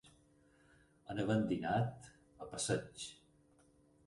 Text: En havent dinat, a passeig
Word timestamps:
En 1.13 1.21
havent 1.23 1.45
dinat, 1.51 2.09
a 2.45 2.49
passeig 2.55 3.05